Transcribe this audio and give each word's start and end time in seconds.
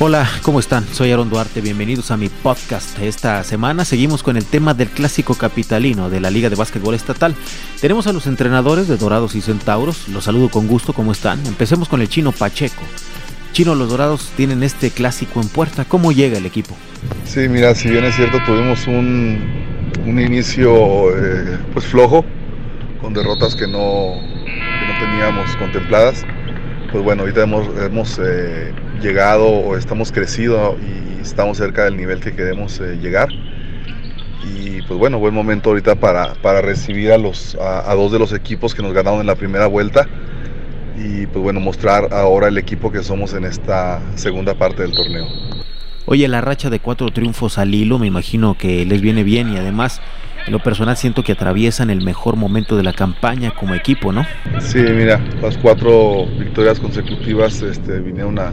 Hola, 0.00 0.28
¿cómo 0.42 0.58
están? 0.58 0.84
Soy 0.92 1.12
Aaron 1.12 1.30
Duarte, 1.30 1.60
bienvenidos 1.60 2.10
a 2.10 2.16
mi 2.16 2.28
podcast. 2.28 2.98
Esta 2.98 3.44
semana 3.44 3.84
seguimos 3.84 4.24
con 4.24 4.36
el 4.36 4.44
tema 4.44 4.74
del 4.74 4.88
clásico 4.88 5.36
capitalino 5.36 6.10
de 6.10 6.18
la 6.18 6.30
Liga 6.30 6.50
de 6.50 6.56
Básquetbol 6.56 6.96
Estatal. 6.96 7.36
Tenemos 7.80 8.08
a 8.08 8.12
los 8.12 8.26
entrenadores 8.26 8.88
de 8.88 8.96
Dorados 8.96 9.36
y 9.36 9.40
Centauros, 9.40 10.08
los 10.08 10.24
saludo 10.24 10.48
con 10.48 10.66
gusto, 10.66 10.94
¿cómo 10.94 11.12
están? 11.12 11.46
Empecemos 11.46 11.88
con 11.88 12.00
el 12.00 12.08
chino 12.08 12.32
Pacheco. 12.32 12.82
Chino, 13.52 13.76
los 13.76 13.88
Dorados 13.88 14.32
tienen 14.36 14.64
este 14.64 14.90
clásico 14.90 15.40
en 15.40 15.48
puerta, 15.48 15.84
¿cómo 15.84 16.10
llega 16.10 16.38
el 16.38 16.46
equipo? 16.46 16.76
Sí, 17.24 17.48
mira, 17.48 17.72
si 17.76 17.88
bien 17.88 18.04
es 18.04 18.16
cierto, 18.16 18.38
tuvimos 18.44 18.88
un, 18.88 19.38
un 20.04 20.20
inicio 20.20 21.16
eh, 21.16 21.56
pues 21.72 21.86
flojo, 21.86 22.24
con 23.00 23.14
derrotas 23.14 23.54
que 23.54 23.68
no, 23.68 24.14
que 24.44 24.92
no 24.92 24.98
teníamos 24.98 25.54
contempladas 25.54 26.26
pues 26.94 27.02
bueno, 27.02 27.22
ahorita 27.22 27.42
hemos, 27.42 28.20
eh, 28.20 28.72
llegado 29.02 29.48
o 29.48 29.76
estamos 29.76 30.12
crecido 30.12 30.78
y 30.78 31.20
estamos 31.20 31.58
cerca 31.58 31.86
del 31.86 31.96
nivel 31.96 32.20
que 32.20 32.36
queremos 32.36 32.78
eh, 32.78 33.00
llegar. 33.02 33.30
Y 34.44 34.80
pues 34.82 34.96
bueno, 35.00 35.18
buen 35.18 35.34
momento 35.34 35.70
ahorita 35.70 35.96
para, 35.96 36.34
para 36.34 36.60
recibir 36.60 37.10
a, 37.10 37.18
los, 37.18 37.56
a, 37.56 37.92
dos 37.96 38.12
de 38.12 38.20
los 38.20 38.32
equipos 38.32 38.76
que 38.76 38.82
nos 38.82 38.92
ganaron 38.92 39.18
en 39.18 39.26
la 39.26 39.34
primera 39.34 39.66
vuelta 39.66 40.06
y 40.96 41.26
pues 41.26 41.42
bueno, 41.42 41.58
mostrar 41.58 42.14
ahora 42.14 42.46
el 42.46 42.58
equipo 42.58 42.92
que 42.92 43.02
somos 43.02 43.34
en 43.34 43.44
esta 43.44 44.00
segunda 44.14 44.54
parte 44.54 44.82
del 44.82 44.92
torneo. 44.92 45.26
Oye, 46.06 46.28
la 46.28 46.42
racha 46.42 46.70
de 46.70 46.78
cuatro 46.78 47.10
triunfos 47.10 47.58
al 47.58 47.74
hilo 47.74 47.98
me 47.98 48.06
imagino 48.06 48.56
que 48.56 48.86
les 48.86 49.00
viene 49.00 49.24
bien 49.24 49.52
y 49.52 49.56
además 49.56 50.00
en 50.46 50.52
lo 50.52 50.58
personal 50.58 50.96
siento 50.96 51.22
que 51.22 51.32
atraviesan 51.32 51.90
el 51.90 52.02
mejor 52.02 52.36
momento 52.36 52.76
de 52.76 52.82
la 52.82 52.92
campaña 52.92 53.52
como 53.52 53.74
equipo, 53.74 54.12
¿no? 54.12 54.26
Sí, 54.60 54.78
mira, 54.78 55.20
las 55.40 55.56
cuatro 55.56 56.26
victorias 56.38 56.78
consecutivas 56.78 57.62
este, 57.62 58.00
vinieron 58.00 58.38
a, 58.38 58.52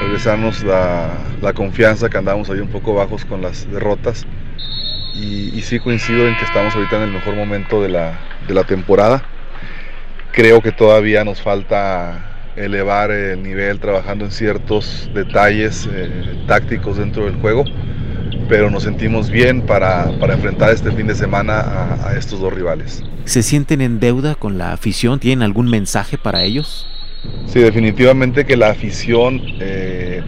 regresarnos 0.00 0.62
la, 0.64 1.52
confianza 1.54 2.08
que 2.08 2.18
andábamos 2.18 2.50
ahí 2.50 2.60
un 2.60 2.68
poco 2.68 2.94
bajos 2.94 3.24
con 3.24 3.42
las 3.42 3.70
derrotas. 3.70 4.26
Y, 5.14 5.62
sí 5.62 5.78
coincido 5.78 6.28
en 6.28 6.36
que 6.36 6.44
estamos 6.44 6.74
ahorita 6.74 6.96
en 6.96 7.02
el 7.04 7.12
mejor 7.12 7.34
momento 7.36 7.80
de 7.80 7.88
la, 7.88 8.64
temporada. 8.66 9.22
Creo 10.32 10.60
que 10.60 10.72
todavía 10.72 11.24
nos 11.24 11.40
falta 11.40 12.52
elevar 12.56 13.10
el 13.10 13.42
nivel 13.42 13.78
trabajando 13.78 14.24
en 14.24 14.30
ciertos 14.30 15.08
detalles 15.14 15.88
eh, 15.92 16.44
tácticos 16.46 16.96
dentro 16.96 17.24
del 17.24 17.36
juego 17.36 17.64
pero 18.48 18.70
nos 18.70 18.84
sentimos 18.84 19.30
bien 19.30 19.62
para, 19.62 20.10
enfrentar 20.32 20.70
este 20.70 20.90
fin 20.92 21.06
de 21.06 21.14
semana 21.14 21.98
a, 22.04 22.16
estos 22.16 22.40
dos 22.40 22.52
rivales. 22.52 23.02
¿Se 23.24 23.42
sienten 23.42 23.80
en 23.80 24.00
deuda 24.00 24.34
con 24.34 24.58
la 24.58 24.72
afición? 24.72 25.18
¿Tienen 25.18 25.42
algún 25.42 25.68
mensaje 25.68 26.18
para 26.18 26.42
ellos? 26.42 26.86
Sí, 27.46 27.60
definitivamente 27.60 28.44
que 28.44 28.56
la 28.56 28.70
afición 28.70 29.40
eh, 29.60 30.22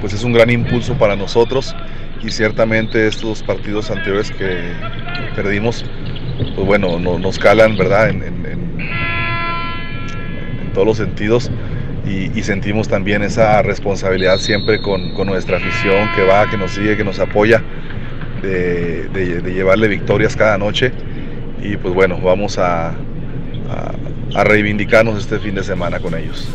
pues 0.00 0.12
es 0.12 0.24
un 0.24 0.32
gran 0.32 0.50
impulso 0.50 0.94
para 0.94 1.16
nosotros 1.16 1.74
y 2.22 2.30
ciertamente 2.30 3.06
estos 3.06 3.42
partidos 3.42 3.90
anteriores 3.90 4.30
que, 4.30 4.72
perdimos, 5.34 5.84
pues 6.54 6.66
bueno, 6.66 6.98
nos 6.98 7.38
calan, 7.38 7.76
¿verdad? 7.76 8.10
En, 8.10 8.22
en, 8.22 8.52
todos 10.74 10.86
los 10.86 10.96
sentidos 10.96 11.50
y, 12.04 12.42
sentimos 12.42 12.88
también 12.88 13.22
esa 13.22 13.62
responsabilidad 13.62 14.38
siempre 14.38 14.80
con, 14.80 15.14
nuestra 15.26 15.58
afición 15.58 16.08
que 16.16 16.24
va, 16.24 16.50
que 16.50 16.56
nos 16.56 16.72
sigue, 16.72 16.96
que 16.96 17.04
nos 17.04 17.18
apoya, 17.20 17.62
de, 18.42 19.42
llevarle 19.54 19.88
victorias 19.88 20.36
cada 20.36 20.58
noche. 20.58 20.92
Y 21.62 21.76
pues 21.76 21.94
bueno, 21.94 22.18
vamos 22.20 22.58
a 22.58 22.94
reivindicarnos 24.32 25.18
este 25.18 25.38
fin 25.38 25.54
de 25.54 25.62
semana 25.62 26.00
con 26.00 26.14
ellos. 26.14 26.48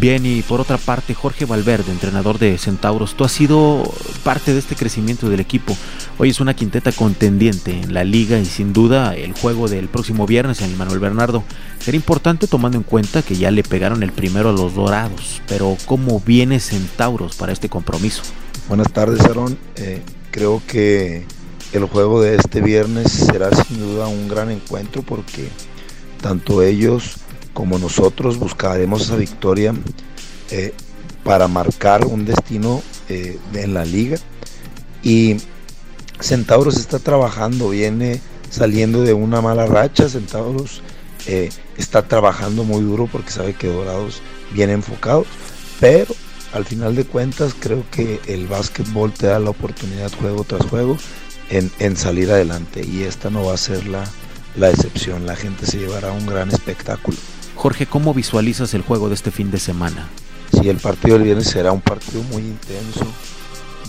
Bien, 0.00 0.24
y 0.24 0.40
por 0.40 0.62
otra 0.62 0.78
parte, 0.78 1.12
Jorge 1.12 1.44
Valverde, 1.44 1.92
entrenador 1.92 2.38
de 2.38 2.56
Centauros, 2.56 3.14
tú 3.14 3.24
has 3.24 3.32
sido 3.32 3.82
parte 4.24 4.54
de 4.54 4.58
este 4.58 4.74
crecimiento 4.74 5.28
del 5.28 5.40
equipo. 5.40 5.76
Hoy 6.16 6.30
es 6.30 6.40
una 6.40 6.56
quinteta 6.56 6.90
contendiente 6.90 7.78
en 7.78 7.92
la 7.92 8.02
liga 8.02 8.38
y 8.38 8.46
sin 8.46 8.72
duda 8.72 9.14
el 9.14 9.34
juego 9.34 9.68
del 9.68 9.88
próximo 9.88 10.26
viernes 10.26 10.62
en 10.62 10.70
el 10.70 10.76
Manuel 10.78 11.00
Bernardo 11.00 11.44
será 11.80 11.96
importante 11.96 12.46
tomando 12.46 12.78
en 12.78 12.82
cuenta 12.82 13.20
que 13.20 13.36
ya 13.36 13.50
le 13.50 13.62
pegaron 13.62 14.02
el 14.02 14.10
primero 14.10 14.48
a 14.48 14.52
los 14.52 14.74
Dorados. 14.74 15.42
Pero 15.46 15.76
¿cómo 15.84 16.18
viene 16.24 16.60
Centauros 16.60 17.36
para 17.36 17.52
este 17.52 17.68
compromiso? 17.68 18.22
Buenas 18.68 18.90
tardes, 18.90 19.20
Aaron. 19.20 19.58
Eh, 19.76 20.00
creo 20.30 20.62
que 20.66 21.26
el 21.74 21.84
juego 21.84 22.22
de 22.22 22.36
este 22.36 22.62
viernes 22.62 23.12
será 23.12 23.50
sin 23.64 23.78
duda 23.78 24.08
un 24.08 24.28
gran 24.28 24.50
encuentro 24.50 25.02
porque 25.02 25.50
tanto 26.22 26.62
ellos 26.62 27.16
como 27.52 27.78
nosotros 27.78 28.38
buscaremos 28.38 29.02
esa 29.02 29.16
victoria 29.16 29.74
eh, 30.50 30.72
para 31.24 31.48
marcar 31.48 32.06
un 32.06 32.24
destino 32.24 32.82
eh, 33.08 33.38
en 33.54 33.74
la 33.74 33.84
liga. 33.84 34.18
Y 35.02 35.36
Centauros 36.20 36.76
está 36.76 36.98
trabajando, 36.98 37.70
viene 37.70 38.20
saliendo 38.50 39.02
de 39.02 39.12
una 39.12 39.40
mala 39.40 39.66
racha. 39.66 40.08
Centauros 40.08 40.82
eh, 41.26 41.50
está 41.76 42.02
trabajando 42.02 42.64
muy 42.64 42.82
duro 42.82 43.08
porque 43.10 43.30
sabe 43.30 43.54
que 43.54 43.68
Dorados 43.68 44.22
viene 44.52 44.72
enfocados. 44.72 45.26
Pero 45.78 46.14
al 46.52 46.64
final 46.64 46.94
de 46.94 47.04
cuentas 47.04 47.54
creo 47.58 47.84
que 47.90 48.20
el 48.26 48.46
básquetbol 48.46 49.12
te 49.12 49.26
da 49.26 49.38
la 49.38 49.50
oportunidad 49.50 50.12
juego 50.12 50.44
tras 50.44 50.66
juego 50.66 50.96
en, 51.48 51.70
en 51.78 51.96
salir 51.96 52.30
adelante. 52.30 52.84
Y 52.84 53.02
esta 53.04 53.30
no 53.30 53.44
va 53.44 53.54
a 53.54 53.58
ser 53.58 53.86
la, 53.86 54.04
la 54.56 54.70
excepción. 54.70 55.26
La 55.26 55.36
gente 55.36 55.66
se 55.66 55.78
llevará 55.78 56.12
un 56.12 56.26
gran 56.26 56.50
espectáculo. 56.50 57.16
Jorge, 57.60 57.84
¿cómo 57.84 58.14
visualizas 58.14 58.72
el 58.72 58.80
juego 58.80 59.10
de 59.10 59.14
este 59.14 59.30
fin 59.30 59.50
de 59.50 59.58
semana? 59.58 60.08
Sí, 60.50 60.70
el 60.70 60.78
partido 60.78 61.16
del 61.16 61.24
viernes 61.24 61.46
será 61.48 61.72
un 61.72 61.82
partido 61.82 62.22
muy 62.32 62.40
intenso, 62.40 63.04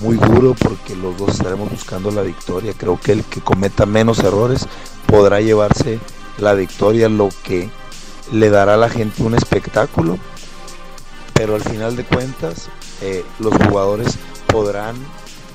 muy 0.01 0.17
duro, 0.17 0.57
porque 0.61 0.93
los 0.93 1.17
dos 1.17 1.29
estaremos 1.29 1.71
buscando 1.71 2.11
la 2.11 2.21
victoria. 2.21 2.73
Creo 2.77 2.99
que 2.99 3.13
el 3.13 3.23
que 3.23 3.39
cometa 3.39 3.85
menos 3.85 4.19
errores 4.19 4.67
podrá 5.05 5.39
llevarse 5.39 5.99
la 6.37 6.53
victoria, 6.53 7.07
lo 7.07 7.29
que 7.45 7.69
le 8.33 8.49
dará 8.49 8.73
a 8.73 8.77
la 8.77 8.89
gente 8.89 9.23
un 9.23 9.35
espectáculo. 9.35 10.17
Pero 11.33 11.55
al 11.55 11.61
final 11.61 11.95
de 11.95 12.03
cuentas, 12.03 12.67
eh, 13.01 13.23
los 13.39 13.53
jugadores 13.53 14.17
podrán 14.47 14.97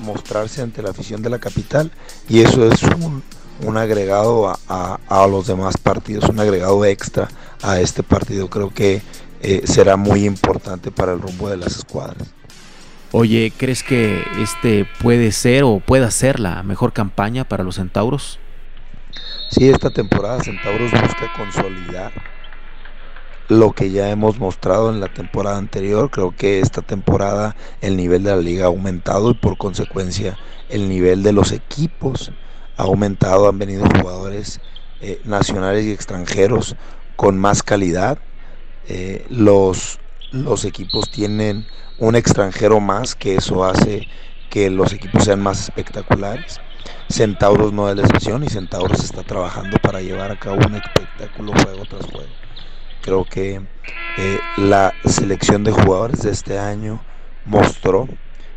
mostrarse 0.01 0.63
ante 0.63 0.81
la 0.81 0.89
afición 0.89 1.21
de 1.21 1.29
la 1.29 1.37
capital 1.37 1.91
y 2.27 2.41
eso 2.41 2.67
es 2.67 2.81
un, 2.81 3.21
un 3.63 3.77
agregado 3.77 4.55
a, 4.67 5.27
los 5.29 5.47
demás 5.47 5.77
partidos, 5.77 6.29
un 6.29 6.39
agregado 6.39 6.83
extra 6.85 7.27
a 7.61 7.79
este 7.79 8.03
partido. 8.03 8.49
Creo 8.49 8.73
que 8.73 9.01
eh, 9.41 9.61
será 9.65 9.97
muy 9.97 10.25
importante 10.25 10.91
para 10.91 11.13
el 11.13 11.21
rumbo 11.21 11.49
de 11.49 11.57
las 11.57 11.77
escuadras. 11.77 12.33
Oye, 13.11 13.53
¿crees 13.55 13.83
que 13.83 14.21
este 14.39 14.85
puede 15.01 15.31
ser 15.31 15.63
o 15.63 15.79
pueda 15.79 16.11
ser 16.11 16.39
la 16.39 16.61
mejor 16.63 16.91
campaña 16.91 17.45
para 17.45 17.63
los 17.63 17.75
Centauros? 17.75 18.39
Sí, 19.49 19.69
esta 19.69 19.89
temporada 19.89 20.43
Centauros 20.43 20.91
busca 20.91 21.31
consolidar 21.37 22.11
lo 23.47 23.71
que 23.71 23.91
ya 23.91 24.09
hemos 24.09 24.39
mostrado 24.39 24.89
en 24.89 24.99
la 24.99 25.07
temporada 25.07 25.57
anterior. 25.57 26.09
Creo 26.09 26.35
que 26.35 26.59
esta 26.59 26.81
temporada 26.81 27.55
el 27.79 27.95
nivel 27.95 28.23
de 28.23 28.31
la 28.31 28.41
liga 28.41 28.65
ha 28.65 28.67
aumentado 28.67 29.31
y 29.31 29.35
por 29.35 29.57
consecuencia 29.57 30.37
el 30.69 30.89
nivel 30.89 31.23
de 31.23 31.31
los 31.31 31.53
equipos 31.53 32.31
ha 32.75 32.83
aumentado, 32.83 33.47
han 33.47 33.57
venido 33.57 33.85
jugadores 33.85 34.59
eh, 34.99 35.21
nacionales 35.23 35.85
y 35.85 35.91
extranjeros 35.91 36.75
con 37.17 37.37
más 37.37 37.61
calidad. 37.63 38.17
Eh, 38.87 39.25
los, 39.29 39.99
los 40.31 40.63
equipos 40.63 41.09
tienen 41.09 41.67
un 41.97 42.15
extranjero 42.15 42.79
más, 42.79 43.15
que 43.15 43.35
eso 43.35 43.65
hace 43.65 44.07
que 44.49 44.69
los 44.69 44.93
equipos 44.93 45.25
sean 45.25 45.41
más 45.41 45.61
espectaculares. 45.63 46.61
Centauros 47.09 47.73
no 47.73 47.89
es 47.89 47.97
la 47.97 48.03
excepción 48.03 48.45
y 48.45 48.49
Centauros 48.49 49.03
está 49.03 49.23
trabajando 49.23 49.77
para 49.79 50.01
llevar 50.01 50.31
a 50.31 50.39
cabo 50.39 50.57
un 50.65 50.75
espectáculo 50.75 51.51
juego 51.51 51.83
tras 51.85 52.05
juego. 52.05 52.31
Creo 53.01 53.25
que 53.25 53.61
eh, 54.17 54.39
la 54.55 54.93
selección 55.03 55.65
de 55.65 55.71
jugadores 55.71 56.21
de 56.21 56.31
este 56.31 56.59
año 56.59 57.03
mostró 57.43 58.07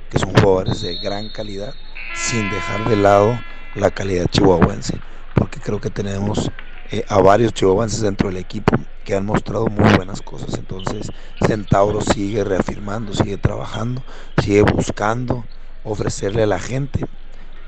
que 0.09 0.19
son 0.19 0.33
jugadores 0.33 0.81
de 0.83 0.97
gran 0.97 1.29
calidad 1.29 1.75
sin 2.15 2.51
dejar 2.51 2.89
de 2.89 2.97
lado 2.97 3.41
la 3.75 3.91
calidad 3.91 4.27
chihuahuense, 4.27 5.01
porque 5.35 5.61
creo 5.61 5.81
que 5.81 5.91
tenemos 5.91 6.51
eh, 6.91 7.05
a 7.09 7.21
varios 7.21 7.53
chihuahuenses 7.55 8.01
dentro 8.01 8.29
del 8.29 8.39
equipo 8.39 8.77
que 9.05 9.15
han 9.15 9.27
mostrado 9.27 9.67
muy 9.67 9.93
buenas 9.95 10.23
cosas. 10.23 10.55
Entonces, 10.55 11.11
Centauro 11.47 12.01
sigue 12.01 12.45
reafirmando, 12.45 13.13
sigue 13.15 13.37
trabajando, 13.37 14.03
sigue 14.43 14.63
buscando 14.63 15.45
ofrecerle 15.85 16.43
a 16.43 16.47
la 16.47 16.59
gente 16.59 17.07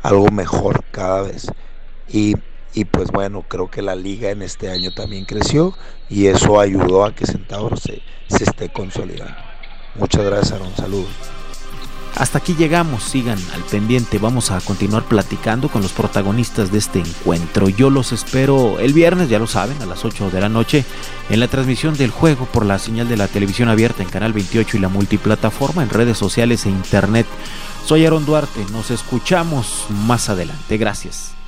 algo 0.02 0.30
mejor 0.30 0.84
cada 0.90 1.22
vez. 1.22 1.50
Y, 2.08 2.34
y 2.74 2.84
pues 2.84 3.10
bueno, 3.10 3.44
creo 3.48 3.70
que 3.70 3.82
la 3.82 3.94
liga 3.94 4.30
en 4.30 4.42
este 4.42 4.70
año 4.70 4.92
también 4.92 5.24
creció 5.24 5.74
y 6.08 6.26
eso 6.26 6.60
ayudó 6.60 7.04
a 7.04 7.14
que 7.14 7.26
Centauro 7.26 7.76
se, 7.76 8.02
se 8.28 8.44
esté 8.44 8.70
consolidando. 8.70 9.36
Muchas 9.94 10.24
gracias, 10.24 10.52
Aaron. 10.52 10.74
Saludos. 10.76 11.41
Hasta 12.16 12.38
aquí 12.38 12.54
llegamos, 12.54 13.02
sigan 13.02 13.38
al 13.54 13.62
pendiente, 13.62 14.18
vamos 14.18 14.50
a 14.50 14.60
continuar 14.60 15.04
platicando 15.04 15.68
con 15.68 15.82
los 15.82 15.92
protagonistas 15.92 16.70
de 16.70 16.78
este 16.78 16.98
encuentro. 16.98 17.68
Yo 17.68 17.88
los 17.90 18.12
espero 18.12 18.78
el 18.78 18.92
viernes, 18.92 19.28
ya 19.28 19.38
lo 19.38 19.46
saben, 19.46 19.80
a 19.80 19.86
las 19.86 20.04
8 20.04 20.30
de 20.30 20.40
la 20.40 20.48
noche, 20.48 20.84
en 21.30 21.40
la 21.40 21.48
transmisión 21.48 21.96
del 21.96 22.10
juego 22.10 22.44
por 22.46 22.66
la 22.66 22.78
señal 22.78 23.08
de 23.08 23.16
la 23.16 23.28
televisión 23.28 23.68
abierta 23.68 24.02
en 24.02 24.10
Canal 24.10 24.32
28 24.34 24.76
y 24.76 24.80
la 24.80 24.88
multiplataforma 24.88 25.82
en 25.82 25.90
redes 25.90 26.18
sociales 26.18 26.66
e 26.66 26.70
internet. 26.70 27.26
Soy 27.86 28.04
Aaron 28.04 28.26
Duarte, 28.26 28.64
nos 28.72 28.90
escuchamos 28.90 29.86
más 30.06 30.28
adelante, 30.28 30.76
gracias. 30.76 31.41